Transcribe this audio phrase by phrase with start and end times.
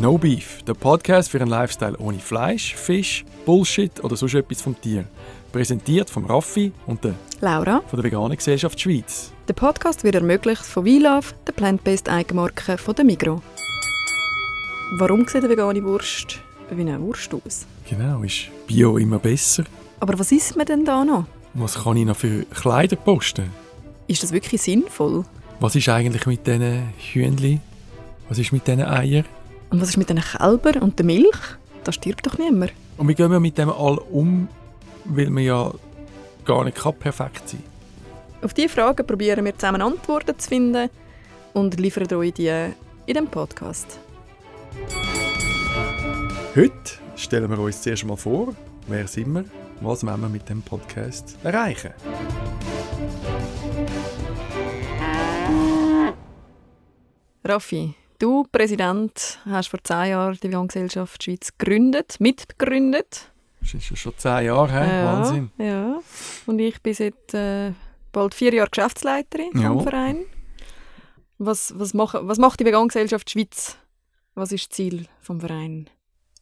[0.00, 4.78] No Beef, der Podcast für einen Lifestyle ohne Fleisch, Fisch, Bullshit oder sonst etwas vom
[4.80, 5.04] Tier.
[5.52, 7.80] Präsentiert vom Raffi und der Laura.
[7.86, 9.32] von der Veganen Gesellschaft Schweiz.
[9.48, 13.40] Der Podcast wird ermöglicht von WeLove, der plant-based Eigenmarke von der Migro.
[14.98, 17.64] Warum sieht eine vegane Wurst wie eine Wurst aus?
[17.88, 19.64] Genau, ist Bio immer besser?
[20.00, 21.24] Aber was isst man denn da noch?
[21.54, 23.50] Was kann ich noch für Kleider posten?
[24.08, 25.24] Ist das wirklich sinnvoll?
[25.60, 27.60] Was ist eigentlich mit diesen Hühnchen?
[28.28, 29.24] Was ist mit diesen Eiern?
[29.70, 31.36] Und was ist mit den Kälbern und der Milch?
[31.84, 32.72] Da stirbt doch niemand.
[32.96, 34.48] Und wie gehen wir mit dem all um,
[35.04, 35.72] weil wir ja
[36.44, 37.62] gar nicht kann perfekt sein
[38.42, 40.88] Auf diese Fragen probieren wir zusammen Antworten zu finden
[41.52, 42.74] und liefern euch die in
[43.14, 43.98] diesem Podcast.
[46.54, 46.72] Heute
[47.16, 48.54] stellen wir uns zuerst mal vor,
[48.86, 49.44] wer sind wir,
[49.80, 51.92] was wollen wir mit dem Podcast erreichen.
[57.44, 63.30] Raffi, du, Präsident, hast vor zehn Jahren die Vegan-Gesellschaft Schweiz gegründet, mitbegründet.
[63.60, 65.50] Das ist ja schon zehn Jahre her, Ja, Wahnsinn.
[65.58, 66.00] Ja.
[66.46, 67.72] Und ich bin seit äh,
[68.12, 69.68] bald vier Jahren Geschäftsleiterin Ja.
[69.68, 70.24] vom Verein.
[71.38, 73.76] Was, was, mach, was macht die Vegan-Gesellschaft Schweiz?
[74.34, 75.90] Was ist das Ziel vom Verein?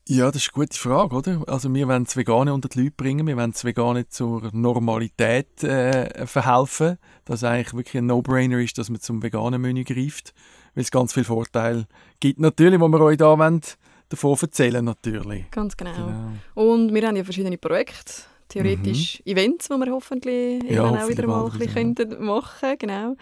[0.07, 1.43] Ja, das ist eine gute Frage, oder?
[1.47, 5.65] Also wir wollen das Vegane unter die Leute bringen, wir wollen das Vegane zur Normalität
[5.65, 10.35] äh, verhelfen, dass es eigentlich wirklich ein No-Brainer ist, dass man zum veganen Menü greift,
[10.75, 11.87] weil es ganz viele Vorteile
[12.21, 13.61] gibt natürlich, wo wir euch da wollen,
[14.09, 15.51] davon erzählen natürlich.
[15.51, 15.93] Ganz genau.
[15.93, 16.33] Genau.
[16.55, 18.13] Und wir haben ja verschiedene Projekte.
[18.49, 20.69] Theoretisch Events, die wir hoffentlich Mhm.
[20.71, 23.15] Ja, auch wieder mal ein bisschen könnten machen genau.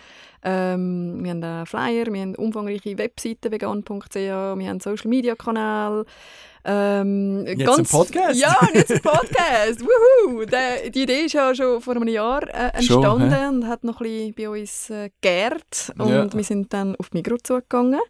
[0.44, 5.34] Ähm, wir haben einen Flyer, wir haben umfangreiche Webseiten vegan.ch, wir haben einen Social Media
[5.34, 6.04] Kanal.
[6.64, 8.40] Ähm, Jetzt ganz, ein Podcast.
[8.40, 9.80] Ja, jetzt ein Podcast.
[10.26, 10.44] Wuhu!
[10.44, 13.46] Der, die Idee ist ja schon vor einem Jahr äh, Schon, entstanden hä?
[13.48, 15.92] und hat noch ein bisschen bei uns äh, gärt.
[15.98, 16.32] Und Ja.
[16.32, 18.00] wir sind dann auf Migros zugegangen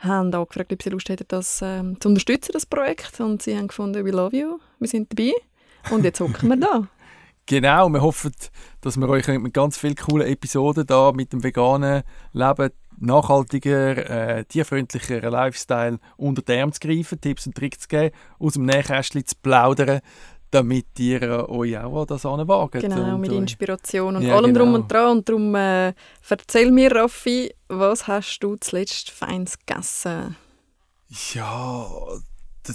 [0.00, 3.18] haben auch gefragt, ob sie Lust hätten, das ähm, zu unterstützen, das Projekt.
[3.18, 5.32] Und sie haben gefunden, we love you, wir sind dabei.
[5.90, 6.88] Und jetzt hocken wir da.
[7.46, 8.32] Genau, wir hoffen,
[8.82, 14.44] dass wir euch mit ganz vielen coolen Episoden da mit dem veganen Leben nachhaltiger, äh,
[14.44, 19.24] tierfreundlicher Lifestyle unter die Arme zu greifen, Tipps und Tricks zu geben, aus dem Nähkästchen
[19.24, 20.00] zu plaudern,
[20.50, 22.72] damit ihr äh, euch auch an das anwagt.
[22.80, 24.78] Genau, und mit Inspiration und Ja, allem drum genau.
[24.80, 25.16] und dran.
[25.18, 25.94] Und darum äh,
[26.28, 30.36] erzähl mir, Raffi, was hast du zuletzt feins gegessen?
[31.34, 31.86] Ja,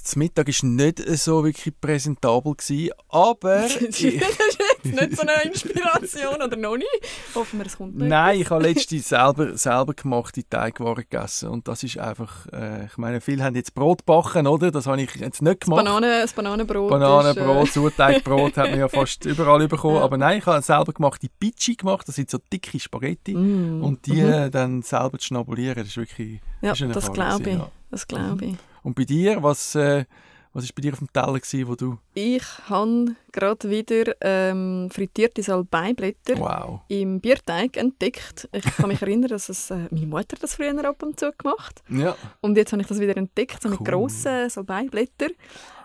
[0.02, 3.62] das Mittag war nicht so wirklich präsentabel, gewesen, aber...
[3.62, 6.90] das ist jetzt nicht so eine Inspiration, oder noch nicht?
[7.36, 11.68] Hoffen wir, es kommt noch Nein, ich habe letztens selber, selber gemachte Teigwaren gegessen und
[11.68, 14.72] das ist einfach, äh, ich meine, viele haben jetzt Brot backen, oder?
[14.72, 15.86] Das habe ich jetzt nicht Das, gemacht.
[15.86, 16.90] Banane, das Bananenbrot.
[16.90, 19.96] Bananenbrot, Ist, Sauerteigbrot hat man ja fast überall bekommen.
[19.98, 20.02] Ja.
[20.04, 23.34] Aber nein, ich habe selber gemachte Pici gemacht, das sind so dicke Spaghetti.
[23.34, 24.32] äh, mm, Und die mhm.
[24.32, 27.56] äh, dann selber zu schnabulieren, das ist wirklich Ja, das das glaube ich.
[27.58, 27.72] ja.
[27.92, 28.56] Das glaube ich.
[28.84, 30.06] Und bei dir, was, äh,
[30.54, 31.98] was ist bei dir auf dem Teller gewesen, wo du...
[32.14, 36.82] Ich habe gerade wieder ähm, frittierte Salbeiblätter Wow.
[36.90, 38.48] im Bierteig entdeckt.
[38.52, 41.82] Ich kann mich erinnern, dass es, äh, meine Mutter das früher ab und zu gemacht
[41.90, 42.16] Ja.
[42.42, 43.88] Und jetzt habe ich das wieder entdeckt, so mit Cool.
[43.88, 45.32] grossen Salbeiblättern.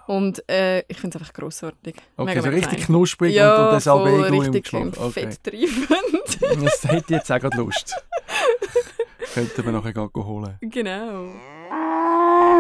[0.07, 1.95] Und äh, ich finde es einfach grossartig.
[2.17, 2.87] Okay, Mega, so richtig fein.
[2.87, 4.97] knusprig ja, und, und das Albego im richtig Geschmack.
[4.99, 5.11] Okay.
[5.13, 6.65] Fett treibend.
[6.65, 7.95] Das hätte jetzt auch gerade Lust.
[9.35, 10.57] Könnten wir nachher holen.
[10.63, 11.29] genau.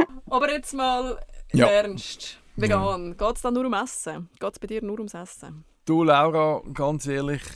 [0.31, 1.19] Aber jetzt mal
[1.53, 1.66] Ja.
[1.66, 2.38] Ernst.
[2.56, 3.16] Vegan.
[3.16, 4.28] Geht es da nur um Essen?
[4.41, 5.64] Geht es bei dir nur ums Essen?
[5.84, 7.42] Du, Laura, ganz ehrlich.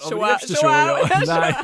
[0.00, 1.16] Schon auch- schon auch, ja.
[1.18, 1.54] schon Nein.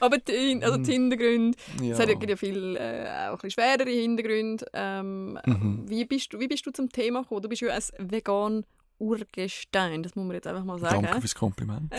[0.00, 1.94] Aber die, also die Hintergründe, ja.
[1.94, 4.64] es hat ja ja viel äh, auch ein bisschen schwerere Hintergründe.
[4.72, 5.84] Ähm, Mhm.
[5.88, 7.42] wie, bist du, wie bist du zum Thema gekommen?
[7.42, 8.64] Du bist ja ein vegan
[9.00, 11.02] Urgestein, das muss man jetzt einfach mal sagen.
[11.02, 11.92] Danke fürs Kompliment.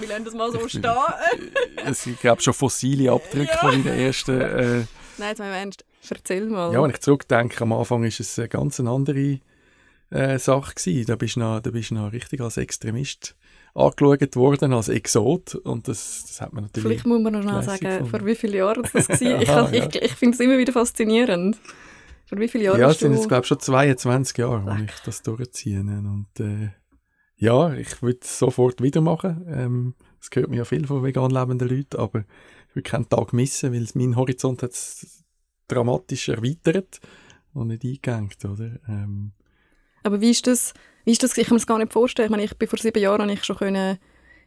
[0.00, 0.84] Wir lassen das mal so stehen.
[1.86, 3.56] Es gibt glaub, schon fossile Abdrücke Ja.
[3.58, 4.40] von den ersten.
[4.40, 4.84] Äh,
[5.18, 5.84] Nein, jetzt mal im Ernst.
[6.10, 6.72] Erzähl mal.
[6.72, 9.40] ja, wenn ich zurückdenke, am Anfang war es eine ganz andere
[10.10, 10.74] äh, Sache.
[10.74, 11.06] Gewesen.
[11.06, 13.34] Da bist du noch, da bist du noch richtig als Extremist
[13.74, 15.54] angeschaut worden, als Exot.
[15.56, 16.86] Und das, das hat man natürlich.
[16.86, 19.20] Vielleicht muss man noch schnell sagen, von- vor wie vielen Jahren das war.
[19.42, 21.58] Ich, Aha, ich, ich finde es immer wieder faszinierend.
[22.26, 24.90] Vor wie vielen Jahren Ja, es sind jetzt, glaube ich, schon 22 Jahre, wo ich
[25.04, 25.80] das durchziehe.
[25.80, 26.70] Und äh,
[27.38, 29.44] ja, ich würde es sofort wieder machen.
[29.48, 32.20] Ähm, es gehört mir ja viel von vegan lebenden Leuten, aber
[32.68, 34.72] ich würde keinen Tag missen, weil es mein Horizont hat
[35.68, 37.00] dramatisch erweitert
[37.54, 38.78] und nicht eingeengt, oder?
[38.88, 39.32] Ähm,
[40.02, 40.74] Aber wie ist das?
[41.04, 41.36] Wie ist das?
[41.36, 42.26] Ich kann mir das gar nicht vorstellen.
[42.26, 43.98] Ich meine, ich bin vor sieben Jahren ich schon können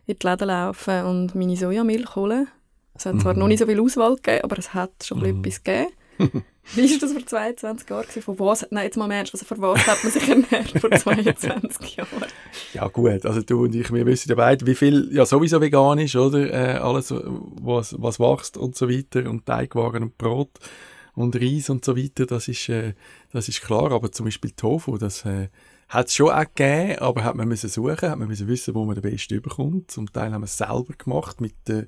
[0.08, 2.48] in die Läden laufen und meine Sojamilch holen.
[2.96, 3.40] Es hat zwar Mhm.
[3.40, 5.26] noch nicht so viel Auswahl gegeben, aber es hat schon Mhm.
[5.44, 5.92] etwas gegeben.
[6.76, 8.06] Wie war das vor 22 Jahren?
[8.06, 11.96] Von was, nein, jetzt mal Ernst, also von was hat man sich ernährt vor 22
[11.98, 12.26] Jahren?
[12.74, 16.00] Ja gut, also du und ich, wir wissen ja beide, wie viel ja sowieso vegan
[16.00, 16.52] ist, oder?
[16.52, 20.60] Äh, alles, was, was wächst und so weiter und Teigwaren und Brot
[21.16, 22.94] und Reis und so weiter, das ist, äh,
[23.32, 25.50] das ist klar, aber zum Beispiel Tofu, das äh,
[25.90, 28.86] hat es schon auch gegeben, aber hat man müssen suchen, hat man müssen wissen, wo
[28.86, 29.92] man den besten überkommt.
[29.92, 31.86] Zum Teil haben wir es selber gemacht mit äh,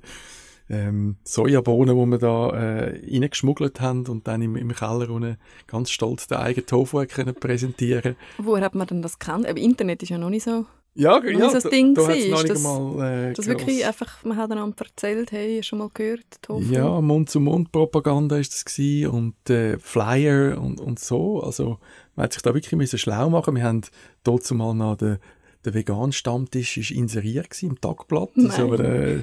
[0.70, 5.90] ähm, Sojabohnen, die wir da äh, reingeschmuggelt haben und dann im, im Keller unten ganz
[5.90, 9.46] stolz den eigenen Tofu können präsentieren Woher hat man denn das gekannt?
[9.46, 10.66] Aber Internet ist ja noch nicht so
[10.96, 14.36] ja, ja, so das Ding da, da Ist das, mal, äh, das wirklich einfach, man
[14.36, 16.72] hat einander erzählt, hey, hast du schon mal gehört, Tofu?
[16.72, 21.42] Ja, Mund-zu-Mund-Propaganda ist das gewesen und äh, Flyer und, und so.
[21.42, 21.78] Also
[22.14, 23.56] man hat sich da wirklich müssen schlau machen.
[23.56, 23.80] Wir haben
[24.22, 25.18] dort mal noch den,
[25.64, 28.30] der vegan Stammtisch ist inseriert gewesen, im Tagblatt.
[28.36, 28.60] Nein.
[28.60, 29.22] aber äh,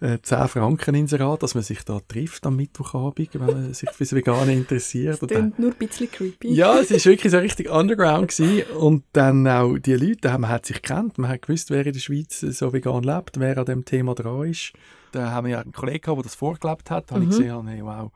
[0.00, 4.12] äh, 10 Franken Inserat, dass man sich da trifft am Mittwochabend, wenn man sich fürs
[4.14, 5.20] Vegane interessiert.
[5.22, 6.52] Dann- Klingt nur ein bisschen creepy.
[6.54, 8.62] ja, es war wirklich so richtig underground gewesen.
[8.78, 12.00] und dann auch die Leute, man hat sich kennt, man hat gewusst, wer in der
[12.00, 14.72] Schweiz so vegan lebt, wer an dem Thema dran ist.
[15.12, 17.36] Da haben wir ja einen Kollegen gehabt, der das vorgelebt hat, da habe ich Mhm.
[17.38, 18.12] gesehen, hey, wow,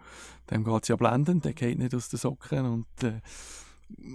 [0.50, 3.20] dem geht es ja blendend, der geht nicht aus den Socken und äh,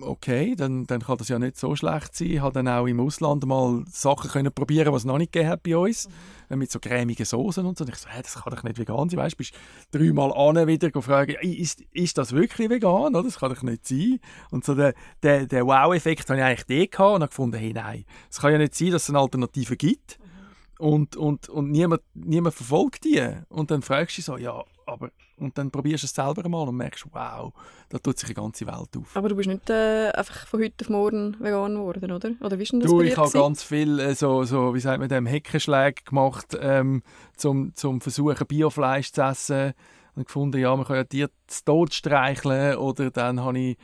[0.01, 2.31] okay, dann, dann kann das ja nicht so schlecht sein.
[2.31, 5.51] Ich habe dann auch im Ausland mal Sachen können probieren, was es noch nicht gegeben
[5.51, 6.07] hat bei uns,
[6.49, 7.83] äh, mit so cremigen Soßen und so.
[7.83, 9.53] Und ich so, hey, das kann doch nicht vegan sein, weißt du, bist
[9.91, 13.15] dreimal an wieder gefragt, ist, ist das wirklich vegan?
[13.15, 13.23] Oder?
[13.23, 14.19] Das kann doch nicht sein.
[14.51, 14.93] Und so der,
[15.23, 18.51] der, der Wow-Effekt habe ich eigentlich den gehabt und habe gefunden, hey, nein, es kann
[18.51, 20.19] ja nicht sein, dass es eine Alternative gibt
[20.79, 23.23] und, und, und niemand, niemand verfolgt die.
[23.49, 26.67] Und dann fragst du dich so, ja, aber, und dann probierst du es selber mal
[26.67, 27.53] und merkst, wow,
[27.89, 29.15] da tut sich eine ganze Welt auf.
[29.15, 32.31] Aber du bist nicht äh, einfach von heute auf morgen vegan geworden, oder?
[32.39, 34.99] Oder wie ist denn das Du, ich habe ganz viel äh, so, so, wie sagt
[34.99, 37.03] man dem, Heckenschläge gemacht, ähm,
[37.35, 39.73] zum, zum Versuchen, Biofleisch zu essen.
[40.15, 42.77] Und gefunden, ja, man kann ja Tiere zu Tod streicheln.
[42.77, 43.77] Oder dann habe ich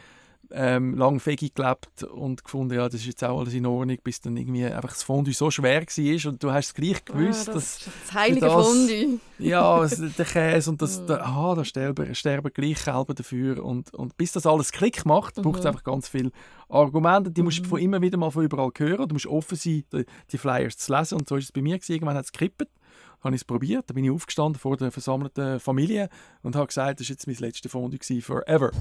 [0.51, 4.22] ähm, lang veggie gelebt und gefunden, ja, das ist jetzt auch alles in Ordnung, bis
[4.22, 7.54] dann irgendwie einfach das Fondue so schwer war und du hast es gleich gewusst, ah,
[7.54, 9.19] dass das, das heilige das- Fondue.
[9.40, 11.07] ja, der Käse und das, Mm.
[11.07, 13.63] da, aha, da sterben, sterben gleich Kälber dafür.
[13.66, 15.68] Und, und bis das alles Klick macht, braucht es Mhm.
[15.69, 16.31] einfach ganz viele
[16.69, 17.31] Argumente.
[17.31, 17.68] Die musst du Mhm.
[17.69, 19.07] von immer wieder mal von überall hören.
[19.07, 21.16] Du musst offen sein, die, die Flyers zu lesen.
[21.19, 21.78] Und so ist es bei mir.
[21.78, 21.94] Gewesen.
[21.94, 22.68] Irgendwann hat es gekippt.
[23.24, 23.89] Habe ich es probiert.
[23.89, 26.10] Dann bin ich aufgestanden vor der versammelten Familie
[26.44, 28.72] und habe gesagt, das war jetzt mein letztes Fondue forever.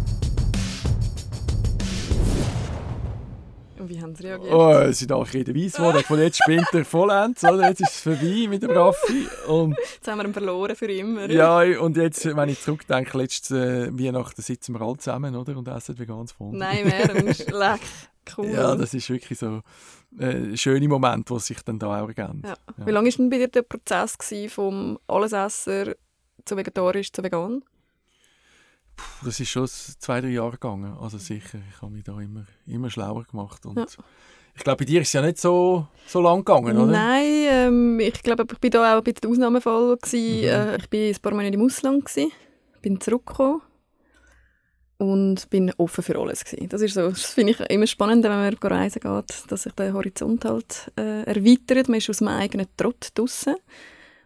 [3.82, 4.52] Und wie haben sie reagiert?
[4.52, 6.04] Oh, es sind alle reden weiss geworden.
[6.04, 7.68] Von jetzt spinnt er vollends, oder?
[7.68, 9.26] Jetzt ist es vorbei mit dem Raffi.
[9.48, 11.28] Und Jetzt haben wir ihn verloren für immer.
[11.28, 15.56] Ja, und jetzt, wenn ich zurückdenke, letztes äh, Weihnachten sitzen wir alle zusammen, oder?
[15.56, 16.60] Und essen veganes Fondue.
[16.60, 17.12] Nein, mehr.
[17.24, 17.80] Leck.
[18.38, 18.50] Cool.
[18.50, 19.62] Ja, das ist wirklich so
[20.16, 22.42] äh, schöne Moment, die sich dann da auch ergeben.
[22.44, 22.50] Ja.
[22.50, 22.86] Ja.
[22.86, 25.96] Wie lange war denn bei dir der Prozess vom Allesesser
[26.44, 27.64] zu vegetarisch zu vegan?
[28.96, 30.96] Puh, Das ist schon zwei, drei Jahre gegangen.
[31.00, 33.64] Also sicher, ich habe mich da immer, immer schlauer gemacht.
[33.66, 33.86] Und Ja.
[34.54, 36.92] Ich glaube, bei dir ist es ja nicht so, so lang gegangen, oder?
[36.92, 39.96] Nein, ähm, ich glaube, ich war da auch ein bisschen Ausnahmefall.
[39.96, 40.40] Gewesen.
[40.40, 40.44] Mhm.
[40.44, 42.32] Äh, ich war ein paar Monate im Ausland, gewesen,
[42.82, 43.62] bin zurückgekommen
[44.98, 46.44] und bin offen für alles.
[46.44, 46.68] Gewesen.
[46.68, 49.94] Das, ist so, das finde ich immer spannend, wenn man reisen geht, dass sich der
[49.94, 51.88] Horizont halt äh, erweitert.
[51.88, 53.56] Man ist aus dem eigenen Trott draussen.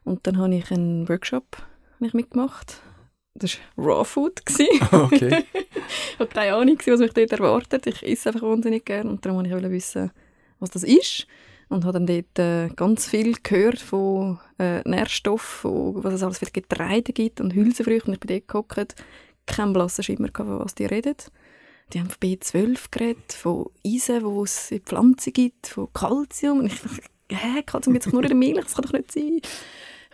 [0.05, 1.45] Und dann habe ich einen Workshop
[1.99, 2.81] mitgemacht.
[3.39, 4.43] Das war Raw Food.
[4.93, 5.45] Okay.
[5.89, 7.87] Ich hatte keine Ahnung, was mich dort erwartet.
[7.87, 10.11] Ich esse einfach wahnsinnig gerne und darum wollte ich wissen,
[10.59, 11.27] was das ist.
[11.69, 16.39] Und habe dann dort äh, ganz viel gehört von äh, Nährstoffen, von was es alles
[16.39, 18.09] für Getreide gibt und Hülsenfrüchte.
[18.09, 18.95] Und ich bin dort gehockt,
[19.47, 21.17] kein blasser Schimmer gehabt, von was die reden.
[21.93, 26.61] Die haben von B12 geredet, von Eisen, wo es in Pflanzen gibt, von Kalzium.
[26.61, 29.13] Und ich dachte, hä, Kalzium gibt es nur in der Milch, das kann doch nicht
[29.13, 29.41] sein.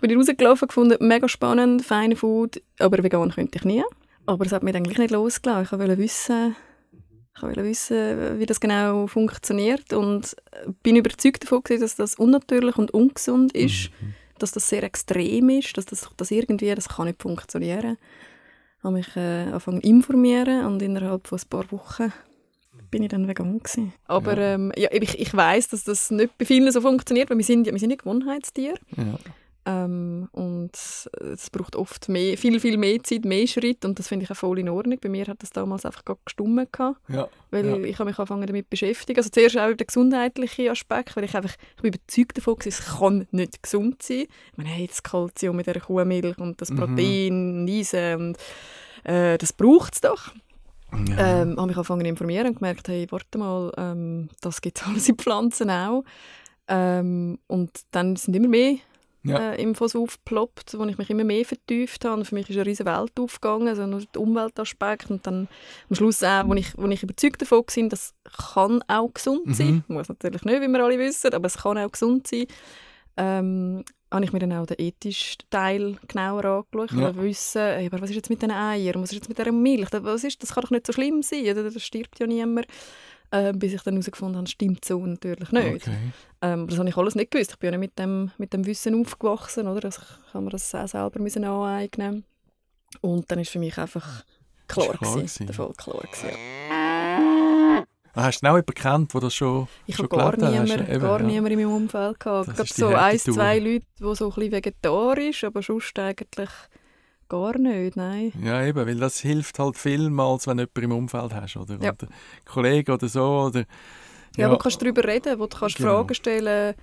[0.03, 3.85] Ich bin rausgelaufen, gefunden, mega spannend, feine Food, aber vegan könnte ich nie.
[4.27, 5.65] Aber es hat mich eigentlich nicht losgelassen.
[5.65, 6.57] Ich wollte wissen,
[7.37, 10.35] ich wollte wissen, wie das genau funktioniert und
[10.83, 14.15] bin überzeugt davon, dass das unnatürlich und ungesund ist, Mhm.
[14.41, 17.97] dass das sehr extrem ist, dass das, das irgendwie, das kann nicht funktionieren.
[18.79, 22.13] Ich habe mich äh, angefangen zu informieren und innerhalb von ein paar Wochen
[22.91, 23.93] bin ich dann vegan gewesen.
[24.07, 24.55] Aber Ja.
[24.55, 27.67] ähm, ja, ich, ich weiß, dass das nicht bei vielen so funktioniert, weil wir sind,
[27.67, 28.75] wir sind ja Gewohnheitstiere.
[28.97, 29.19] Ja.
[29.65, 34.25] Ähm, und es braucht oft mehr, viel, viel mehr Zeit, mehr Schritt und das finde
[34.25, 34.99] ich auch voll in Ordnung.
[35.01, 37.29] Bei mir hat das damals einfach gerade gestummen gehabt, Ja.
[37.53, 37.77] weil Ja.
[37.77, 39.19] ich habe mich angefangen damit beschäftigen.
[39.19, 42.99] Also zuerst auch der gesundheitliche Aspekt, weil ich einfach, ich bin überzeugt davon, gewesen, es
[42.99, 44.27] kann nicht gesund sein.
[44.51, 46.77] Ich meine, hey, das Kalzium mit der Kuhmilch und das Mhm.
[46.77, 48.39] Protein, und Eisen und
[49.05, 50.33] äh, das braucht es doch.
[51.09, 51.43] Ja.
[51.43, 54.85] Ähm, habe mich angefangen zu informieren und gemerkt, hey, warte mal, ähm, das gibt es
[54.89, 56.03] alles in Pflanzen auch.
[56.69, 58.77] Ähm, und dann sind immer mehr
[59.25, 59.53] ja.
[59.53, 62.19] äh, Infos aufgeploppt, wo ich mich immer mehr vertieft habe.
[62.19, 65.11] Und für mich ist eine riesige Welt aufgegangen, also nur der Umweltaspekt.
[65.11, 65.49] Und dann
[65.89, 68.15] am Schluss auch, wo ich, wo ich überzeugt davon bin, das
[68.51, 69.55] kann auch gesund mhm.
[69.55, 69.85] sein.
[69.89, 72.47] Muss natürlich nicht, wie wir alle wissen, aber es kann auch gesund sein.
[73.17, 76.93] Ähm, habe ich mir dann auch den ethischen Teil genauer angeschaut.
[76.93, 77.17] Ja.
[77.17, 79.89] wissen, hey, aber was ist jetzt mit den Eiern, was ist jetzt mit der Milch?
[79.91, 82.67] Was ist, das kann doch nicht so schlimm sein, da stirbt ja niemand.
[83.35, 85.89] Ähm, bis ich dann herausgefunden habe, stimmt so natürlich nicht.
[85.89, 85.97] Okay.
[86.43, 87.53] Ähm, das habe ich alles nicht gewusst.
[87.53, 89.87] Ich bin ja nicht mit dem, mit dem Wissen aufgewachsen, oder?
[89.87, 92.25] Also ich habe mir das auch selber müssen aneignen
[93.01, 94.25] Und dann ist für mich einfach
[94.69, 97.85] klar, klar gewesen, der Fall klar gewesen, ja.
[98.15, 101.27] Ah, hast du auch jemanden gekannt, der das schon Ich habe gar niemanden gar ja.
[101.27, 102.49] niemand in meinem Umfeld gehabt.
[102.49, 106.51] Ich glaube so ein, zwei Leute, die so ein bisschen vegetarisch, aber sonst eigentlich
[107.33, 108.33] gar nicht, nein.
[108.43, 111.79] Ja, eben, weil das hilft halt vielmals, wenn du jemanden im Umfeld hast, oder?
[111.81, 111.91] Ja.
[111.91, 112.07] oder
[112.45, 113.61] Kollegen oder so, oder...
[114.37, 115.97] Ja, ja wo kannst du darüber reden, wo du kannst genau.
[115.97, 116.75] Fragen stellen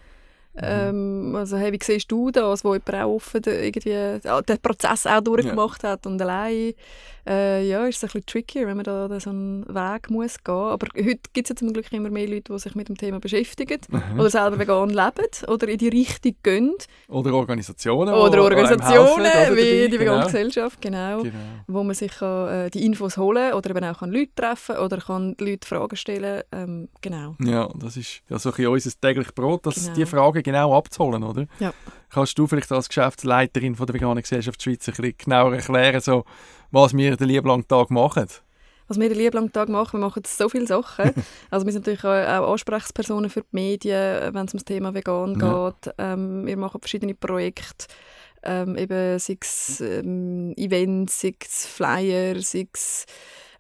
[0.56, 0.62] Mhm.
[0.62, 5.22] Ähm, also, hey, wie siehst du das, wo jemand auch offen irgendwie den Prozess auch
[5.22, 5.92] durchgemacht ja.
[5.92, 6.74] hat und allein
[7.28, 10.44] äh, ja, ist es ein bisschen trickier, wenn man da, da so einen Weg muss
[10.44, 10.54] gehen.
[10.54, 13.20] Aber heute gibt es ja zum Glück immer mehr Leute, die sich mit dem Thema
[13.20, 14.20] beschäftigen mhm.
[14.20, 16.76] oder selber vegan leben oder in die Richtung gehen.
[17.08, 18.14] Oder Organisationen.
[18.14, 20.26] Oder Organisationen, helfen, wie die genau.
[20.26, 21.36] Gesellschaft, genau, genau,
[21.68, 25.36] Wo man sich äh, die Infos holen oder eben auch kann Leute treffen oder kann
[25.40, 26.44] Leute Fragen stellen.
[26.52, 27.36] Ähm, genau.
[27.40, 29.96] Ja, das ist ja so ein unser tägliches Brot, dass genau.
[29.96, 31.46] die Fragen genau abzuholen, oder?
[31.60, 31.74] Ja.
[32.10, 36.26] Kannst du vielleicht als Geschäftsleiterin von der Veganen Gesellschaft Schweiz ein bisschen genauer erklären, so,
[36.72, 38.28] was wir den lieblangen Tag machen?
[38.88, 41.12] Was wir den lieblangen Tag machen, wir machen so viele Sachen.
[41.52, 45.40] also wir sind natürlich auch Ansprechpersonen für die Medien, wenn es um das Thema Vegan
[45.40, 45.70] ja.
[45.70, 45.94] geht.
[45.98, 47.86] Ähm, wir machen verschiedene Projekte,
[48.44, 53.06] ähm, eben sei es ähm, Events, sei es Flyer, sei es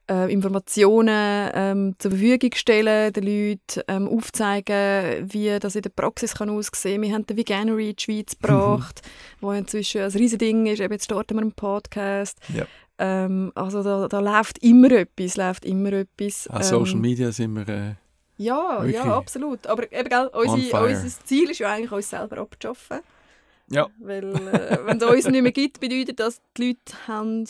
[0.09, 6.35] äh, Informationen ähm, zur Verfügung stellen, den Leuten ähm, aufzeigen, wie das in der Praxis
[6.35, 7.01] kann aussehen kann.
[7.03, 9.37] Wir haben den Veganery in die Schweiz gebracht, mhm.
[9.41, 10.79] wo inzwischen ein riesiges Ding ist.
[10.79, 12.39] Eben jetzt starten wir einen Podcast.
[12.53, 12.65] Ja.
[13.01, 16.47] Ähm, also da, da läuft immer etwas, läuft immer etwas.
[16.47, 17.95] An Social ähm, Media sind wir äh,
[18.35, 19.65] Ja, ja, absolut.
[19.67, 22.99] Aber eben, gell, unsere, unser Ziel ist ja eigentlich, uns selber abzuschaffen.
[23.71, 23.87] Ja.
[23.99, 27.45] Weil äh, wenn es uns nicht mehr gibt, bedeutet das, die Leute haben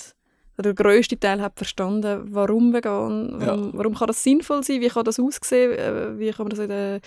[0.61, 3.73] der grösste Teil hat verstanden, warum vegan, warum, ja.
[3.73, 6.69] warum kann das sinnvoll sein, wie kann das aussehen, äh, wie kann man das in
[6.69, 6.99] der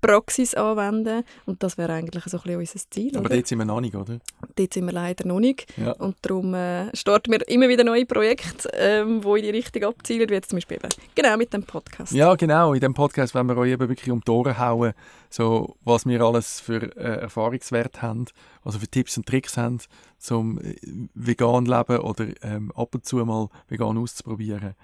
[0.00, 3.16] Praxis anwenden und das wäre eigentlich so ein bisschen unser Ziel.
[3.16, 3.36] Aber oder?
[3.36, 4.18] dort sind wir noch nicht, oder?
[4.56, 5.92] Dort sind wir leider noch nicht ja.
[5.92, 10.28] und darum äh, starten wir immer wieder neue Projekte, ähm, die in die Richtung abzielen,
[10.28, 12.12] wie jetzt zum Beispiel eben, genau mit dem Podcast.
[12.12, 14.94] Ja, genau, in dem Podcast wollen wir euch eben wirklich um die Ohren hauen,
[15.34, 18.26] so, was wir alles für äh, Erfahrungswert haben,
[18.62, 19.80] also für Tipps und Tricks haben,
[20.16, 20.76] zum äh,
[21.14, 24.74] vegan leben oder ähm, ab und zu mal vegan auszuprobieren.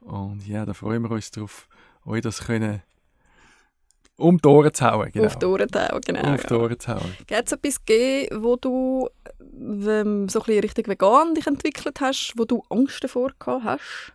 [0.00, 1.68] Und ja, da freuen wir uns darauf,
[2.04, 2.82] euch das können
[4.16, 5.12] um die Ohren zu hauen.
[5.12, 5.26] Genau.
[5.26, 6.34] Auf die Ohren zu hauen, genau.
[6.34, 7.16] Auf die Ohren zu hauen.
[7.26, 9.08] Gibt es etwas gegeben, wo du
[9.40, 14.12] ähm, so ein bisschen richtig vegan dich entwickelt hast, wo du Angst davor gehabt hast?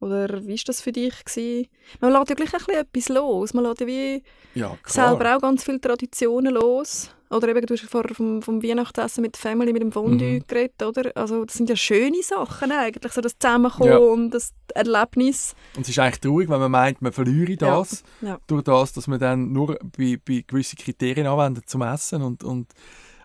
[0.00, 1.24] Oder wie war das für dich?
[1.24, 1.68] Gewesen?
[2.00, 3.54] Man lässt ja gleich ein bisschen etwas los.
[3.54, 4.22] Man lässt ja wie
[4.54, 7.10] ja, selber auch ganz viele Traditionen los.
[7.28, 10.46] Oder eben, du hast vorher vom, vom Weihnachtsessen mit der Family, mit dem Fondue mhm.
[10.48, 11.12] geredet, oder?
[11.14, 13.98] Also das sind ja schöne Sachen eigentlich, so das Zusammenkommen ja.
[13.98, 15.54] und das Erlebnis.
[15.76, 18.38] Und es ist eigentlich traurig, wenn man meint, man verliere das, ja.
[18.48, 22.72] Durch das, dass man dann nur bei, bei gewissen Kriterien anwendet zum Essen und, und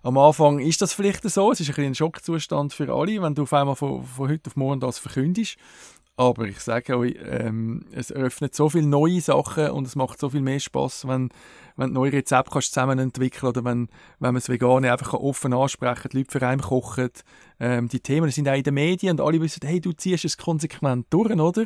[0.04, 3.42] am Anfang ist das vielleicht so, es ist ein, ein Schockzustand für alle, wenn du
[3.42, 5.58] auf einmal von, von heute auf morgen das verkündest.
[6.18, 10.30] Aber ich sage euch, ähm, es eröffnet so viele neue Sachen und es macht so
[10.30, 11.30] viel mehr Spaß, wenn,
[11.76, 15.54] wenn du neue Rezepte kannst zusammen entwickeln oder wenn, wenn man es Vegane einfach offen
[15.54, 17.10] ansprechen, die Leute für einen kochen.
[17.60, 20.38] Ähm, die Themen sind auch in den Medien und alle wissen, hey, du ziehst es
[20.38, 21.66] konsequent durch, oder?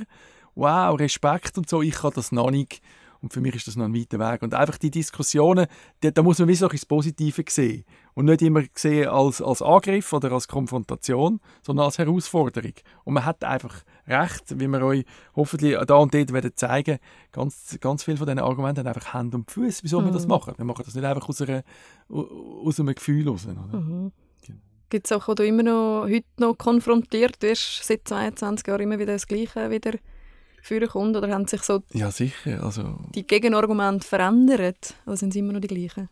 [0.56, 2.82] Wow, Respekt und so, ich kann das noch nicht.
[3.22, 4.42] Und für mich ist das noch ein weiter Weg.
[4.42, 5.68] Und einfach die Diskussionen,
[6.02, 7.84] die, da muss man so ins Positive sehen.
[8.14, 12.74] Und nicht immer sehen als, als Angriff oder als Konfrontation, sondern als Herausforderung.
[13.04, 17.00] Und man hat einfach recht, wie wir euch hoffentlich da und dort werden zeigen,
[17.32, 20.06] ganz, ganz viele von diesen Argumenten haben einfach Hände und Füße, wieso mhm.
[20.06, 20.30] wir das mhm.
[20.30, 20.54] machen.
[20.58, 21.64] Wir machen das nicht einfach aus, einer,
[22.10, 23.46] aus einem Gefühl heraus.
[23.46, 24.12] Mhm.
[24.46, 24.60] Genau.
[24.90, 28.98] Gibt es auch, wo du immer noch, heute noch konfrontiert wirst, seit 22 Jahren immer
[28.98, 29.94] wieder das Gleiche wieder
[30.62, 31.16] vorkommt?
[31.16, 32.64] Oder haben sich so ja, sicher.
[32.64, 34.96] Also, die Gegenargumente verändert?
[35.06, 36.10] Oder sind sie immer noch die gleichen?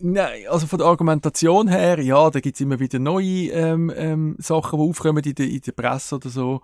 [0.00, 4.36] Nein, also von der Argumentation her, ja, da gibt es immer wieder neue ähm, ähm,
[4.38, 6.60] Sachen, die aufkommen in der, in der Presse oder so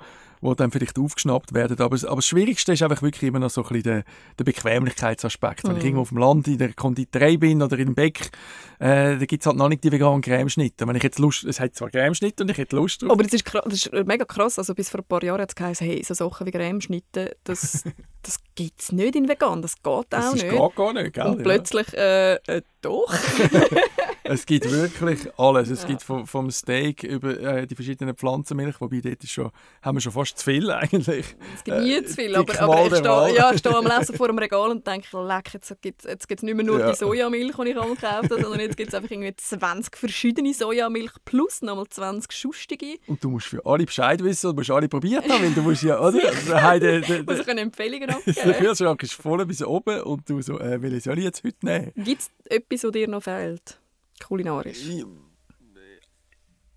[0.51, 1.81] die dann vielleicht aufgeschnappt werden.
[1.81, 4.05] Aber, aber das Schwierigste ist einfach wirklich immer noch so ein bisschen der,
[4.39, 5.65] der Bequemlichkeitsaspekt.
[5.65, 5.69] Mhm.
[5.69, 8.31] Wenn ich irgendwo auf dem Land in der Konditorei bin oder in Beck,
[8.79, 10.87] äh, da gibt es halt noch nicht die veganen Cremeschnitte.
[10.87, 13.13] Wenn ich jetzt Lust, es hat zwar Cremeschnitte und ich hätte Lust drauf.
[13.13, 14.59] Aber das ist, das ist mega krass.
[14.59, 17.85] Also bis vor ein paar Jahren hat es geheißen, hey, so Sachen wie Cremeschnitte, das,
[18.23, 19.63] das gibt es nicht in vegan.
[19.63, 20.47] Das geht auch das nicht.
[20.47, 21.27] Das geht gar nicht, gell?
[21.27, 23.13] Und plötzlich, äh, äh, doch.
[24.25, 25.71] es gibt wirklich alles.
[25.71, 25.89] Es ja.
[25.89, 29.51] gibt vom, vom Steak über äh, die verschiedenen Pflanzenmilch, wobei dort ist schon,
[29.83, 31.37] haben wir schon fast zu viel eigentlich.
[31.55, 34.29] Es gibt nie äh, zu viel, aber, aber ich stehe ja, steh am Lesen vor
[34.29, 36.91] dem Regal und denke, leck, jetzt gibt es jetzt nicht mehr nur ja.
[36.91, 40.55] die Sojamilch, die ich einmal gekauft habe, sondern jetzt gibt es einfach irgendwie 20 verschiedene
[40.55, 42.97] Sojamilch plus nochmal 20 schustige.
[43.07, 45.83] Und du musst für alle Bescheid wissen und musst alle probiert haben, weil du musst
[45.83, 46.21] ja, oder?
[46.65, 48.37] Also, muss ich eine Empfehlung abgeben?
[48.45, 51.45] Der Kühlschrank ist voll bis oben und du so, äh, will ich soll ich jetzt
[51.45, 51.93] heute nehmen?
[51.97, 53.79] Gibt es etwas, was dir noch fehlt?
[54.23, 54.89] Kulinarisch?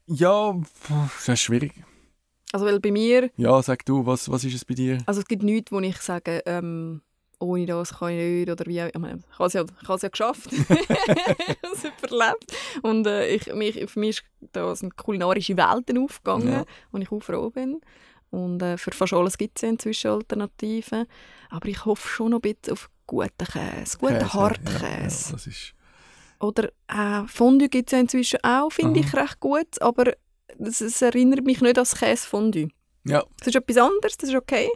[0.07, 1.73] Ja, das ist schwierig.
[2.53, 3.29] Also weil bei mir...
[3.35, 4.99] Ja, sag du, was, was ist es bei dir?
[5.05, 7.01] Also es gibt nichts, wo ich sage, ähm,
[7.39, 9.95] ohne das kann ich nicht oder wie ich, meine, ich habe es ja, ich habe
[9.95, 14.97] es ja geschafft, ich habe es überlebt und äh, ich, mich, für mich da sind
[14.97, 16.65] kulinarische Welten aufgegangen, ja.
[16.91, 17.81] wo ich auch froh bin
[18.31, 21.05] und äh, für fast alles gibt es ja inzwischen Alternativen,
[21.49, 24.83] aber ich hoffe schon noch ein bisschen auf guten Käse, guten Käse, Hartkäse.
[24.83, 25.73] Ja, ja, das ist
[26.39, 30.13] oder äh, Fondue gibt es ja inzwischen auch, finde ich recht gut, aber
[30.59, 32.69] es erinnert mich nicht an das Käsefondue.
[33.05, 33.23] Ja.
[33.41, 34.69] Es ist etwas anderes, das ist okay.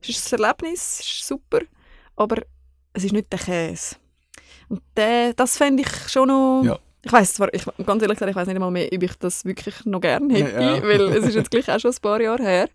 [0.00, 1.60] Es ist ein Erlebnis, es ist super,
[2.16, 2.42] aber
[2.92, 3.96] es ist nicht der Käse.
[4.68, 6.62] Und der, das fände ich schon noch...
[6.64, 6.78] Ja.
[7.06, 9.44] Ich weiß zwar, ich, ganz ehrlich gesagt, ich weiß nicht einmal mehr, ob ich das
[9.44, 10.82] wirklich noch gerne hätte, ja, ja.
[10.82, 12.70] weil es ist jetzt gleich auch schon ein paar Jahre her.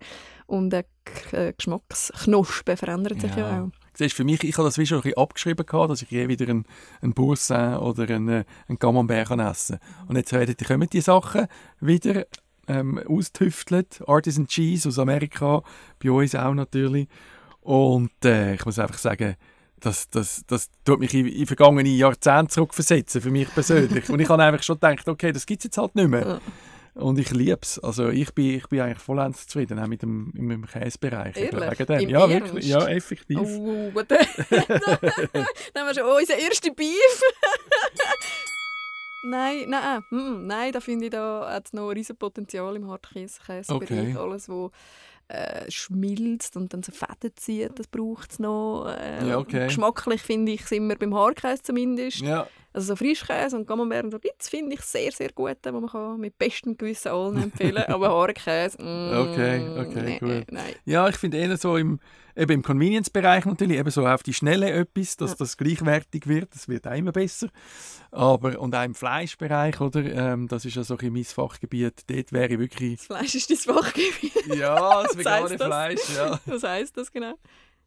[0.45, 0.85] Und der
[1.31, 3.69] äh, Geschmacksknospe verändert sich ja, auch.
[3.99, 6.29] Siehst, für mich, ich habe das wie schon ein bisschen abgeschrieben, gehabt, dass ich je
[6.29, 6.65] wieder einen,
[7.01, 10.07] einen Boursin oder einen, äh, einen Camembert kann essen kann.
[10.07, 11.47] Und jetzt werden, kommen die Sachen
[11.81, 12.25] wieder
[12.69, 14.01] ähm, austüftelt.
[14.07, 15.63] Artisan Cheese aus Amerika,
[16.01, 17.09] bei uns auch natürlich.
[17.59, 19.35] Und äh, ich muss einfach sagen,
[19.81, 24.09] das, das, das tut mich in, in vergangene Jahrzehnte zurückversetzen, für mich persönlich.
[24.09, 26.39] Und ich habe einfach schon gedacht, okay, das gibt es jetzt halt nicht mehr.
[26.95, 27.79] Und ich liebe es.
[27.79, 31.37] Also ich bin, ich bin eigentlich vollends zufrieden, auch mit dem, mit dem Käsebereich.
[31.37, 31.77] Ehrlich?
[31.85, 32.09] Dem.
[32.09, 32.53] Ja, Ernst?
[32.53, 32.67] wirklich.
[32.67, 33.39] Ja, effektiv.
[33.39, 37.21] Oh, what Dann haben wir schon oh, unser erster Beef.
[39.23, 43.69] nein, nein, mm, nein, da finde ich, da hat noch ein riesen Potenzial im Hartkäsebereich.
[43.69, 44.15] Okay.
[44.17, 44.71] Alles, wo
[45.29, 48.87] äh, schmilzt und dann so Fäden zieht, das braucht es noch.
[48.87, 49.65] Äh, ja, okay.
[49.65, 52.21] Geschmacklich finde ich es immer beim Haarkäse zumindest.
[52.21, 52.47] Ja.
[52.71, 55.87] Also so Frischkäse und Camembert und so das finde ich sehr, sehr gut, den man
[55.87, 60.51] kann mit bestem Gewissen allen empfehlen Aber Haarkäse, mm, Okay, okay, nee, gut.
[60.51, 60.75] Nein.
[60.85, 61.99] Ja, ich finde eher so im,
[62.35, 65.37] eben im Convenience-Bereich natürlich, eben so auf die Schnelle etwas, dass ja.
[65.39, 67.47] das gleichwertig wird, das wird auch immer besser.
[68.11, 72.31] Aber, und auch im Fleischbereich, oder, ähm, das ist ja so ein mein Fachgebiet, dort
[72.31, 72.97] wäre ich wirklich...
[72.97, 74.55] Das Fleisch ist dein Fachgebiet?
[74.55, 76.39] Ja, das vegane Fleisch, ja.
[76.45, 77.33] Was heisst das genau?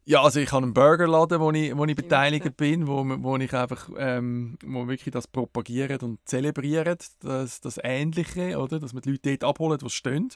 [0.05, 3.53] Ja, also ich habe einen Burgerladen, wo ich, wo ich beteiligt bin, wo, wo ich
[3.53, 8.79] einfach ähm, wo wirklich das propagiert und zelebriert, das, das Ähnliche, oder?
[8.79, 10.29] Dass man die Leute dort abholen, die stehen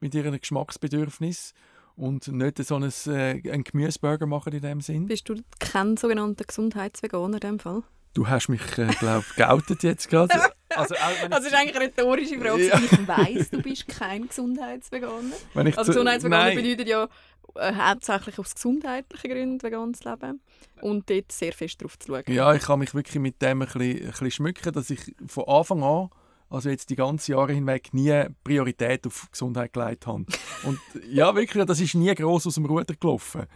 [0.00, 1.52] mit ihren Geschmacksbedürfnis
[1.94, 5.06] und nicht so einen, äh, einen Gemüseburger machen in dem Sinn.
[5.06, 7.82] Bist du kein sogenannter Gesundheitsveganer in dem Fall?
[8.14, 10.34] Du hast mich, äh, glaube ich, geoutet jetzt gerade.
[10.74, 10.94] Also,
[11.28, 12.66] das ist eigentlich eine rhetorische Frage.
[12.66, 12.78] Ja.
[12.78, 15.34] Ich weiss, du bist kein Gesundheitsveganer.
[15.52, 17.08] Wenn ich also Gesundheitsveganer bedeutet ja
[17.56, 20.40] äh, hauptsächlich aus gesundheitlichen Gründen vegan zu leben
[20.80, 22.24] und dort sehr fest darauf zu schauen.
[22.26, 25.44] Ja, ich kann mich wirklich mit dem ein bisschen, ein bisschen schmücken, dass ich von
[25.46, 26.10] Anfang an
[26.52, 30.26] also jetzt die ganzen Jahre hinweg nie Priorität auf Gesundheit gelegt habe.
[30.64, 33.46] Und ja, wirklich, das ist nie groß aus dem Ruder gelaufen.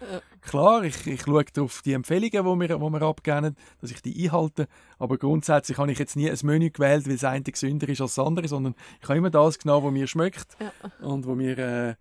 [0.40, 4.24] Klar, ich, ich schaue auf die Empfehlungen, die wir, die wir abgeben, dass ich die
[4.24, 4.66] einhalte,
[4.98, 8.14] aber grundsätzlich habe ich jetzt nie ein Menü gewählt, weil das eine gesünder ist als
[8.14, 10.72] das andere, sondern ich habe immer das genommen, was mir schmeckt ja.
[11.06, 11.58] und wo mir...
[11.58, 11.94] Äh,